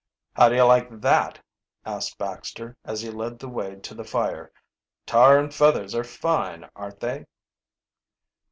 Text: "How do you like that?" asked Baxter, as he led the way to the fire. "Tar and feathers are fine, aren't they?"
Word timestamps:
"How 0.35 0.49
do 0.49 0.55
you 0.55 0.63
like 0.63 0.89
that?" 1.01 1.39
asked 1.85 2.17
Baxter, 2.17 2.75
as 2.83 3.01
he 3.03 3.11
led 3.11 3.37
the 3.37 3.47
way 3.47 3.75
to 3.75 3.93
the 3.93 4.03
fire. 4.03 4.51
"Tar 5.05 5.37
and 5.37 5.53
feathers 5.53 5.93
are 5.93 6.03
fine, 6.03 6.67
aren't 6.75 7.01
they?" 7.01 7.25